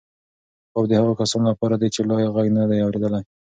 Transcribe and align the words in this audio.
خوب 0.71 0.85
د 0.87 0.91
هغو 0.99 1.13
کسانو 1.21 1.45
لپاره 1.51 1.75
دی 1.81 1.87
چې 1.95 2.01
لا 2.09 2.17
یې 2.23 2.29
غږ 2.35 2.47
نه 2.57 2.63
دی 2.69 2.77
اورېدلی. 2.81 3.21